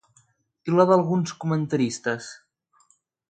[0.69, 2.31] I la d'alguns comentaristes?